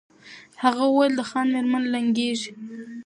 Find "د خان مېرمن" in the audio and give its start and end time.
1.17-1.83